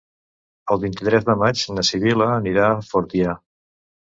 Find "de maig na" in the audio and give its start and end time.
1.27-1.83